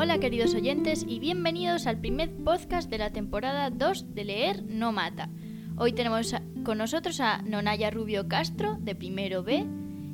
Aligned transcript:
Hola 0.00 0.20
queridos 0.20 0.54
oyentes 0.54 1.04
y 1.08 1.18
bienvenidos 1.18 1.88
al 1.88 1.98
primer 1.98 2.30
podcast 2.30 2.88
de 2.88 2.98
la 2.98 3.10
temporada 3.10 3.68
2 3.68 4.14
de 4.14 4.24
Leer 4.24 4.62
No 4.62 4.92
Mata. 4.92 5.28
Hoy 5.76 5.92
tenemos 5.92 6.36
con 6.64 6.78
nosotros 6.78 7.18
a 7.18 7.42
Nonaya 7.42 7.90
Rubio 7.90 8.28
Castro 8.28 8.76
de 8.78 8.94
primero 8.94 9.42
B 9.42 9.66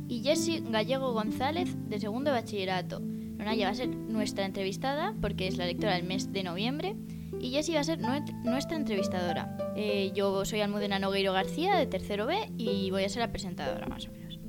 y 0.09 0.23
Jessie 0.23 0.63
Gallego 0.67 1.13
González 1.13 1.77
de 1.91 2.01
segundo 2.01 2.31
bachillerato. 2.31 3.01
Nonaya 3.01 3.67
va 3.67 3.73
a 3.73 3.75
ser 3.75 3.89
nuestra 3.89 4.47
entrevistada 4.47 5.15
porque 5.21 5.49
es 5.49 5.59
la 5.59 5.67
lectora 5.67 5.97
del 5.97 6.05
mes 6.05 6.33
de 6.33 6.45
noviembre 6.45 6.97
y 7.39 7.51
Jessie 7.51 7.75
va 7.75 7.83
a 7.83 7.85
ser 7.85 7.99
nuestra 8.01 8.79
entrevistadora. 8.79 9.55
Eh, 9.77 10.13
yo 10.15 10.47
soy 10.47 10.63
Almudena 10.63 10.99
Nogueiro 10.99 11.35
García 11.35 11.77
de 11.77 11.87
tercero 11.87 12.25
B 12.25 12.39
y 12.57 12.91
voy 12.91 13.05
a 13.05 13.09
ser 13.11 13.21
la 13.21 13.33
presentadora 13.33 13.87
más 13.87 14.09
o 14.09 14.13
menos. 14.13 14.41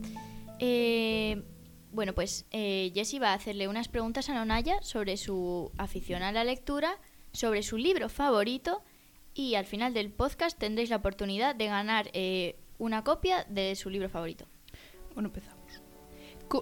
Eh, 0.59 1.43
bueno, 1.95 2.13
pues 2.13 2.45
eh, 2.51 2.91
Jessie 2.93 3.19
va 3.19 3.31
a 3.31 3.35
hacerle 3.35 3.67
unas 3.67 3.87
preguntas 3.87 4.29
a 4.29 4.33
Nonaya 4.33 4.81
sobre 4.81 5.17
su 5.17 5.71
afición 5.77 6.21
a 6.23 6.31
la 6.31 6.43
lectura, 6.43 6.99
sobre 7.31 7.63
su 7.63 7.77
libro 7.77 8.09
favorito 8.09 8.83
y 9.33 9.55
al 9.55 9.65
final 9.65 9.93
del 9.93 10.11
podcast 10.11 10.57
tendréis 10.57 10.89
la 10.89 10.97
oportunidad 10.97 11.55
de 11.55 11.67
ganar 11.67 12.09
eh, 12.13 12.57
una 12.77 13.03
copia 13.03 13.45
de 13.49 13.75
su 13.75 13.89
libro 13.89 14.09
favorito. 14.09 14.45
Bueno, 15.13 15.29
empezamos. 15.29 15.55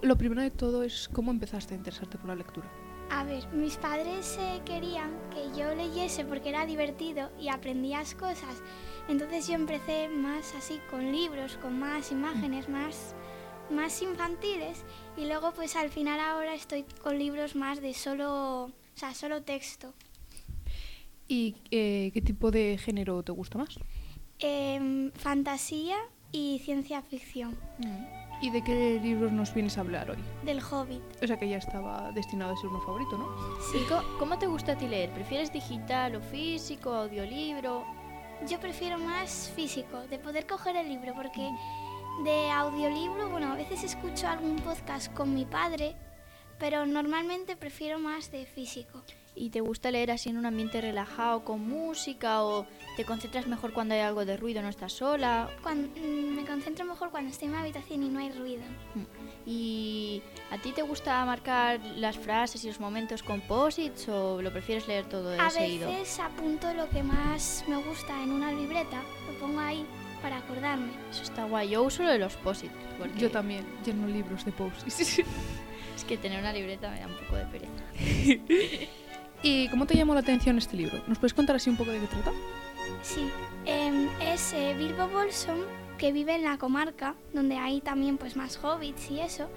Lo 0.02 0.16
primero 0.16 0.40
de 0.40 0.50
todo 0.50 0.82
es 0.82 1.08
cómo 1.12 1.30
empezaste 1.30 1.74
a 1.74 1.76
interesarte 1.76 2.16
por 2.16 2.28
la 2.28 2.36
lectura. 2.36 2.70
A 3.10 3.22
ver, 3.24 3.46
mis 3.52 3.76
padres 3.76 4.38
eh, 4.40 4.62
querían 4.64 5.10
que 5.30 5.56
yo 5.58 5.74
leyese 5.74 6.24
porque 6.24 6.48
era 6.48 6.64
divertido 6.64 7.30
y 7.38 7.48
aprendías 7.48 8.14
cosas. 8.14 8.62
Entonces 9.08 9.46
yo 9.46 9.54
empecé 9.54 10.08
más 10.08 10.54
así 10.54 10.80
con 10.90 11.12
libros, 11.12 11.58
con 11.58 11.78
más 11.78 12.10
imágenes, 12.10 12.68
más, 12.68 13.14
más 13.70 14.02
infantiles 14.02 14.84
y 15.16 15.26
luego 15.26 15.52
pues 15.52 15.76
al 15.76 15.90
final 15.90 16.20
ahora 16.20 16.54
estoy 16.54 16.84
con 17.02 17.18
libros 17.18 17.56
más 17.56 17.80
de 17.80 17.94
solo, 17.94 18.64
o 18.64 18.72
sea, 18.94 19.14
solo 19.14 19.42
texto. 19.42 19.94
¿Y 21.28 21.56
eh, 21.70 22.10
qué 22.12 22.20
tipo 22.20 22.50
de 22.50 22.78
género 22.78 23.22
te 23.22 23.32
gusta 23.32 23.58
más? 23.58 23.78
Em, 24.38 25.10
fantasía 25.12 25.96
y 26.32 26.60
ciencia 26.64 27.00
ficción. 27.02 27.56
¿Y 28.40 28.50
de 28.50 28.62
qué 28.62 29.00
libros 29.02 29.32
nos 29.32 29.54
vienes 29.54 29.78
a 29.78 29.80
hablar 29.80 30.10
hoy? 30.10 30.18
Del 30.44 30.60
Hobbit. 30.60 31.00
O 31.22 31.26
sea 31.26 31.38
que 31.38 31.48
ya 31.48 31.56
estaba 31.56 32.10
destinado 32.12 32.52
a 32.52 32.56
ser 32.56 32.66
uno 32.66 32.80
favorito, 32.80 33.16
¿no? 33.16 33.28
Sí. 33.72 33.78
¿Cómo 34.18 34.38
te 34.38 34.46
gusta 34.46 34.72
a 34.72 34.76
ti 34.76 34.86
leer? 34.86 35.10
¿Prefieres 35.10 35.52
digital 35.52 36.16
o 36.16 36.20
físico, 36.20 36.92
audiolibro? 36.92 37.84
Yo 38.46 38.60
prefiero 38.60 38.98
más 38.98 39.50
físico, 39.54 40.00
de 40.10 40.18
poder 40.18 40.46
coger 40.46 40.76
el 40.76 40.88
libro, 40.88 41.14
porque 41.14 41.48
de 42.22 42.50
audiolibro, 42.50 43.28
bueno, 43.28 43.52
a 43.52 43.56
veces 43.56 43.82
escucho 43.82 44.28
algún 44.28 44.56
podcast 44.56 45.12
con 45.12 45.34
mi 45.34 45.44
padre, 45.44 45.96
pero 46.58 46.86
normalmente 46.86 47.56
prefiero 47.56 47.98
más 47.98 48.30
de 48.30 48.46
físico. 48.46 49.02
¿Y 49.36 49.50
te 49.50 49.60
gusta 49.60 49.90
leer 49.90 50.12
así 50.12 50.28
en 50.28 50.36
un 50.36 50.46
ambiente 50.46 50.80
relajado, 50.80 51.44
con 51.44 51.68
música, 51.68 52.44
o 52.44 52.66
te 52.96 53.04
concentras 53.04 53.48
mejor 53.48 53.72
cuando 53.72 53.94
hay 53.94 54.00
algo 54.00 54.24
de 54.24 54.36
ruido, 54.36 54.62
no 54.62 54.68
estás 54.68 54.92
sola? 54.92 55.50
Cuando, 55.60 55.88
mm, 55.88 56.36
me 56.36 56.46
concentro 56.46 56.84
mejor 56.84 57.10
cuando 57.10 57.32
estoy 57.32 57.46
en 57.46 57.52
mi 57.52 57.58
habitación 57.58 58.04
y 58.04 58.08
no 58.10 58.20
hay 58.20 58.30
ruido. 58.30 58.62
Mm. 58.94 59.02
¿Y 59.44 60.22
a 60.52 60.58
ti 60.58 60.70
te 60.70 60.82
gusta 60.82 61.24
marcar 61.24 61.80
las 61.96 62.16
frases 62.16 62.64
y 62.64 62.68
los 62.68 62.78
momentos 62.78 63.24
con 63.24 63.40
posits 63.40 64.08
o 64.08 64.40
lo 64.40 64.52
prefieres 64.52 64.86
leer 64.86 65.08
todo 65.08 65.30
de 65.30 65.40
a 65.40 65.50
seguido? 65.50 65.88
A 65.88 65.90
veces 65.90 66.20
apunto 66.20 66.72
lo 66.72 66.88
que 66.88 67.02
más 67.02 67.64
me 67.66 67.76
gusta 67.78 68.22
en 68.22 68.30
una 68.30 68.52
libreta, 68.52 69.02
lo 69.26 69.38
pongo 69.40 69.58
ahí 69.58 69.84
para 70.24 70.38
acordarme. 70.38 70.88
Eso 71.10 71.22
está 71.22 71.44
guay. 71.44 71.68
Yo 71.68 71.82
uso 71.82 72.02
lo 72.02 72.08
de 72.08 72.18
los 72.18 72.34
posits. 72.36 72.72
Yo 73.18 73.30
también 73.30 73.62
lleno 73.84 74.06
libros 74.06 74.42
de 74.46 74.52
posits. 74.52 75.18
es 75.96 76.04
que 76.08 76.16
tener 76.16 76.40
una 76.40 76.50
libreta 76.50 76.90
me 76.90 76.98
da 76.98 77.06
un 77.06 77.14
poco 77.14 77.36
de 77.36 77.44
pereza. 77.44 78.88
¿Y 79.42 79.68
cómo 79.68 79.84
te 79.84 79.94
llamó 79.94 80.14
la 80.14 80.20
atención 80.20 80.56
este 80.56 80.78
libro? 80.78 81.02
¿Nos 81.06 81.18
puedes 81.18 81.34
contar 81.34 81.56
así 81.56 81.68
un 81.68 81.76
poco 81.76 81.90
de 81.90 82.00
qué 82.00 82.06
trata? 82.06 82.32
Sí, 83.02 83.28
eh, 83.66 84.08
es 84.22 84.54
eh, 84.54 84.74
Bilbo 84.78 85.08
Bolson 85.08 85.60
que 85.98 86.10
vive 86.10 86.36
en 86.36 86.44
la 86.44 86.56
comarca 86.56 87.14
donde 87.34 87.58
hay 87.58 87.82
también 87.82 88.16
pues 88.16 88.34
más 88.34 88.58
hobbits 88.64 89.10
y 89.10 89.20
eso. 89.20 89.50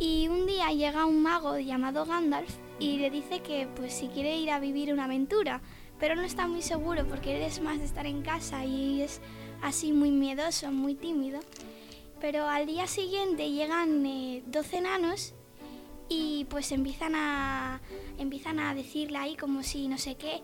Y 0.00 0.28
un 0.28 0.46
día 0.46 0.70
llega 0.70 1.04
un 1.04 1.20
mago 1.22 1.58
llamado 1.58 2.06
Gandalf 2.06 2.56
y 2.78 2.96
le 2.96 3.10
dice 3.10 3.40
que 3.40 3.68
pues 3.76 3.92
si 3.92 4.08
quiere 4.08 4.38
ir 4.38 4.50
a 4.52 4.58
vivir 4.58 4.90
una 4.90 5.04
aventura, 5.04 5.60
pero 6.00 6.14
no 6.14 6.22
está 6.22 6.46
muy 6.46 6.62
seguro 6.62 7.06
porque 7.06 7.36
él 7.36 7.42
es 7.42 7.60
más 7.60 7.78
de 7.78 7.84
estar 7.84 8.06
en 8.06 8.22
casa 8.22 8.64
y 8.64 9.02
es 9.02 9.20
así 9.62 9.92
muy 9.92 10.10
miedoso, 10.10 10.70
muy 10.72 10.94
tímido. 10.94 11.40
Pero 12.20 12.48
al 12.48 12.66
día 12.66 12.86
siguiente 12.86 13.50
llegan 13.50 14.04
eh, 14.04 14.42
12 14.46 14.78
enanos 14.78 15.34
y 16.08 16.46
pues 16.48 16.72
empiezan 16.72 17.14
a, 17.14 17.80
empiezan 18.18 18.58
a 18.58 18.74
decirle 18.74 19.18
ahí 19.18 19.36
como 19.36 19.62
si 19.62 19.88
no 19.88 19.98
sé 19.98 20.16
qué, 20.16 20.42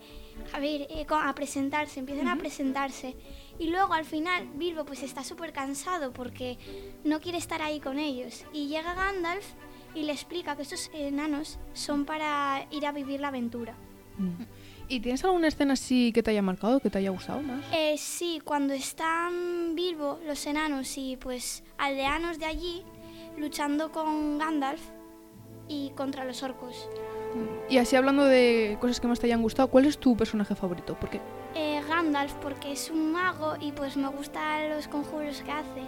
a 0.53 0.59
ver, 0.59 0.81
eh, 0.89 1.05
a 1.09 1.35
presentarse, 1.35 1.99
empiezan 1.99 2.27
a 2.27 2.37
presentarse. 2.37 3.15
Y 3.57 3.67
luego 3.67 3.93
al 3.93 4.05
final 4.05 4.47
Bilbo 4.55 4.85
pues 4.85 5.01
está 5.03 5.23
súper 5.23 5.53
cansado 5.53 6.13
porque 6.13 6.57
no 7.03 7.19
quiere 7.19 7.37
estar 7.37 7.61
ahí 7.61 7.79
con 7.79 7.99
ellos. 7.99 8.45
Y 8.53 8.67
llega 8.67 8.93
Gandalf 8.93 9.45
y 9.93 10.03
le 10.03 10.11
explica 10.11 10.55
que 10.55 10.61
estos 10.61 10.91
enanos 10.93 11.57
son 11.73 12.05
para 12.05 12.67
ir 12.71 12.85
a 12.85 12.91
vivir 12.91 13.21
la 13.21 13.29
aventura. 13.29 13.75
¿Y 14.87 14.99
tienes 14.99 15.23
alguna 15.23 15.47
escena 15.47 15.73
así 15.73 16.11
que 16.11 16.21
te 16.21 16.31
haya 16.31 16.41
marcado, 16.41 16.79
que 16.79 16.89
te 16.89 16.99
haya 16.99 17.09
gustado 17.09 17.41
más? 17.41 17.63
Eh, 17.73 17.95
sí, 17.97 18.41
cuando 18.43 18.73
están 18.73 19.73
Bilbo, 19.75 20.19
los 20.25 20.45
enanos 20.45 20.97
y 20.97 21.17
pues 21.17 21.63
aldeanos 21.77 22.37
de 22.39 22.45
allí 22.45 22.83
luchando 23.37 23.91
con 23.91 24.37
Gandalf 24.37 24.81
y 25.67 25.89
contra 25.91 26.23
los 26.23 26.43
orcos. 26.43 26.87
Y 27.69 27.77
así 27.77 27.95
hablando 27.95 28.25
de 28.25 28.77
cosas 28.79 28.99
que 28.99 29.07
más 29.07 29.19
te 29.19 29.25
hayan 29.25 29.41
gustado, 29.41 29.69
¿cuál 29.69 29.85
es 29.85 29.97
tu 29.97 30.15
personaje 30.15 30.55
favorito? 30.55 30.95
¿Por 30.95 31.09
qué? 31.09 31.19
Eh, 31.55 31.81
Gandalf, 31.89 32.33
porque 32.35 32.71
es 32.71 32.89
un 32.89 33.11
mago 33.11 33.55
y 33.59 33.71
pues 33.71 33.97
me 33.97 34.07
gustan 34.09 34.69
los 34.69 34.87
conjuros 34.87 35.41
que 35.41 35.51
hace. 35.51 35.81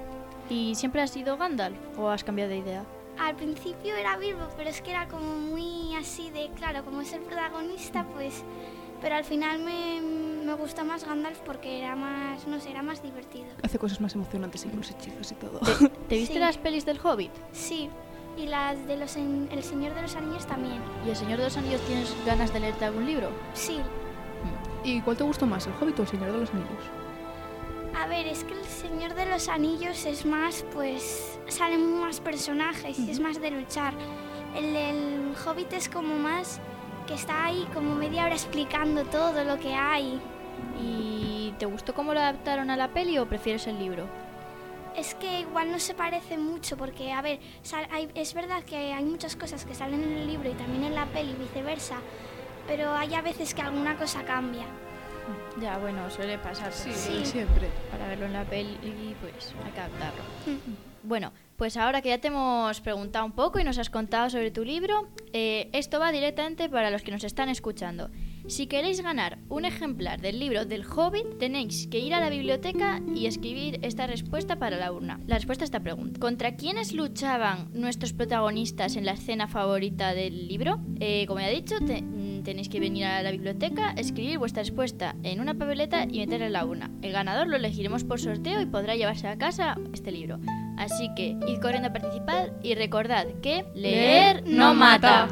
¿Y 0.50 0.76
siempre 0.76 1.02
has 1.02 1.12
sido 1.12 1.38
Gandalf 1.38 1.78
o 1.98 2.10
has 2.10 2.24
cambiado 2.24 2.50
de 2.50 2.58
idea? 2.58 2.86
Al 3.20 3.36
principio 3.36 3.96
era 3.96 4.16
Bilbo, 4.18 4.48
pero 4.56 4.70
es 4.70 4.82
que 4.82 4.92
era 4.92 5.08
como 5.08 5.36
muy 5.38 5.96
así 5.96 6.30
de, 6.30 6.50
claro, 6.56 6.84
como 6.86 7.02
es 7.02 7.14
el 7.14 7.22
protagonista, 7.22 8.06
pues... 8.14 8.44
Pero 9.02 9.14
al 9.16 9.24
final 9.24 9.60
me, 9.60 10.02
me 10.02 10.54
gusta 10.56 10.84
más 10.84 11.06
Gandalf 11.06 11.40
porque 11.42 11.80
era 11.84 11.96
más, 11.96 12.48
no 12.48 12.60
sé, 12.60 12.72
era 12.72 12.82
más 12.82 13.04
divertido. 13.04 13.46
Hace 13.62 13.78
cosas 13.78 14.02
más 14.02 14.16
emocionantes 14.16 14.66
y 14.66 14.70
con 14.70 14.80
los 14.80 14.90
hechizos 14.90 15.32
y 15.32 15.36
todo. 15.36 15.60
¿Te, 15.60 15.90
¿te 15.90 16.16
viste 16.18 16.34
Sí. 16.34 16.40
las 16.40 16.58
pelis 16.58 16.84
del 16.84 17.00
Hobbit? 17.04 17.32
Sí, 17.52 17.90
y 18.38 18.48
las 18.48 18.88
de 18.88 18.98
los 18.98 19.16
en- 19.16 19.50
El 19.52 19.62
Señor 19.64 19.94
de 19.94 20.02
los 20.02 20.16
Anillos 20.16 20.48
también. 20.48 20.82
¿Y 21.06 21.10
El 21.12 21.16
Señor 21.16 21.38
de 21.38 21.44
los 21.44 21.58
Anillos 21.58 21.82
tienes 21.82 22.16
ganas 22.26 22.52
de 22.52 22.60
leerte 22.60 22.86
algún 22.86 23.06
libro? 23.06 23.30
Sí. 23.54 23.78
¿Y 24.84 25.00
cuál 25.02 25.16
te 25.18 25.24
gustó 25.24 25.46
más, 25.46 25.68
el 25.68 25.74
Hobbit 25.80 26.00
o 26.00 26.02
el 26.02 26.08
Señor 26.08 26.32
de 26.32 26.38
los 26.40 26.50
Anillos? 26.50 26.84
A 28.00 28.06
ver, 28.08 28.28
es 28.28 28.44
que 28.44 28.54
El 28.54 28.64
Señor 28.66 29.16
de 29.16 29.26
los 29.26 29.50
Anillos 29.50 30.06
es 30.06 30.26
más, 30.26 30.64
pues, 30.74 31.40
salen 31.48 32.00
más 32.00 32.20
personajes 32.20 33.00
y 33.00 33.10
es 33.12 33.20
más 33.20 33.42
de 33.42 33.52
luchar. 33.52 33.94
El, 34.56 34.76
el 34.76 35.34
Hobbit 35.46 35.74
es 35.74 35.90
como 35.90 36.16
más 36.16 36.60
que 37.08 37.16
está 37.16 37.46
ahí 37.46 37.68
como 37.74 37.96
media 37.96 38.26
hora 38.26 38.34
explicando 38.36 39.04
todo 39.06 39.44
lo 39.44 39.58
que 39.60 39.74
hay. 39.74 40.22
¿Y 40.82 41.54
te 41.58 41.66
gustó 41.66 41.94
cómo 41.94 42.14
lo 42.14 42.20
adaptaron 42.20 42.70
a 42.70 42.78
la 42.78 42.90
peli 42.90 43.18
o 43.18 43.28
prefieres 43.28 43.66
el 43.68 43.80
libro? 43.80 44.06
Es 44.96 45.14
que 45.16 45.42
igual 45.42 45.72
no 45.72 45.80
se 45.80 45.94
parece 45.94 46.38
mucho 46.38 46.76
porque, 46.78 47.12
a 47.12 47.22
ver, 47.22 47.40
sal- 47.62 47.88
hay- 47.92 48.10
es 48.16 48.34
verdad 48.34 48.64
que 48.64 48.94
hay 48.94 49.04
muchas 49.06 49.36
cosas 49.36 49.64
que 49.66 49.76
salen 49.76 50.04
en 50.04 50.18
el 50.18 50.28
libro 50.28 50.50
y 50.50 50.54
también 50.54 50.84
en 50.84 50.96
la 50.96 51.06
peli 51.06 51.32
y 51.32 51.36
viceversa, 51.36 51.98
pero 52.68 52.92
hay 52.94 53.14
a 53.14 53.22
veces 53.22 53.54
que 53.54 53.62
alguna 53.62 53.96
cosa 53.96 54.24
cambia. 54.24 54.66
Ya, 55.62 55.78
bueno, 55.78 56.10
suele 56.10 56.38
pasar. 56.38 56.72
Sí, 56.72 56.92
Sí. 56.94 57.26
siempre. 57.26 57.68
Para 57.92 58.08
verlo 58.08 58.26
en 58.26 58.34
la 58.34 58.44
peli, 58.44 59.16
pues 59.22 59.54
hay 59.66 59.72
que 59.72 59.80
adaptarlo. 59.80 60.24
Mm. 60.46 61.08
Bueno, 61.08 61.32
pues 61.58 61.78
ahora 61.78 62.02
que 62.02 62.10
ya 62.10 62.18
te 62.20 62.28
hemos 62.28 62.82
preguntado 62.82 63.26
un 63.26 63.32
poco 63.32 63.60
y 63.60 63.64
nos 63.64 63.78
has 63.78 63.90
contado 63.90 64.30
sobre 64.30 64.52
tu 64.52 64.64
libro, 64.64 65.08
eh, 65.34 65.70
esto 65.74 66.00
va 66.00 66.12
directamente 66.12 66.70
para 66.70 66.90
los 66.90 67.02
que 67.02 67.12
nos 67.12 67.24
están 67.24 67.50
escuchando. 67.50 68.10
Si 68.48 68.68
queréis 68.68 69.02
ganar 69.02 69.40
un 69.50 69.66
ejemplar 69.66 70.22
del 70.22 70.40
libro 70.40 70.64
del 70.66 70.86
Hobbit, 70.86 71.38
tenéis 71.38 71.88
que 71.88 72.00
ir 72.00 72.14
a 72.14 72.22
la 72.22 72.30
biblioteca 72.30 73.02
y 73.14 73.26
escribir 73.26 73.80
esta 73.82 74.08
respuesta 74.08 74.58
para 74.58 74.78
la 74.78 74.92
urna. 74.94 75.20
La 75.28 75.36
respuesta 75.36 75.64
a 75.64 75.66
esta 75.66 75.82
pregunta. 75.82 76.20
¿Contra 76.20 76.56
quiénes 76.56 76.94
luchaban 76.94 77.68
nuestros 77.74 78.14
protagonistas 78.14 78.96
en 78.96 79.06
la 79.06 79.12
escena 79.12 79.48
favorita 79.50 80.14
del 80.14 80.48
libro? 80.48 80.80
Eh, 81.02 81.26
como 81.28 81.42
ya 81.42 81.50
he 81.52 81.56
dicho, 81.56 81.76
te- 81.86 82.02
mm, 82.02 82.44
tenéis 82.44 82.70
que 82.70 82.80
venir 82.80 83.04
a 83.06 83.22
la 83.22 83.32
biblioteca, 83.32 83.92
escribir 83.92 84.38
vuestra 84.40 84.64
respuesta 84.64 85.16
en 85.24 85.42
una 85.42 85.54
papeleta 85.56 86.06
y 86.10 86.20
meterla 86.20 86.46
en 86.48 86.54
la 86.54 86.66
urna. 86.66 86.90
El 87.02 87.12
ganador 87.12 87.48
lo 87.48 87.58
elegiremos 87.58 88.06
por 88.06 88.22
sorteo 88.22 88.62
y 88.62 88.66
podrá 88.66 88.96
llevarse 88.96 89.28
a 89.28 89.38
casa 89.38 89.78
este 89.94 90.12
libro. 90.14 90.40
Así 90.78 91.10
que 91.18 91.36
id 91.48 91.60
corriendo 91.62 91.90
a 91.90 91.94
participar 91.94 92.54
y 92.64 92.76
recordad 92.76 93.28
que 93.42 93.66
leer 93.76 94.44
no 94.48 94.74
mata. 94.74 95.28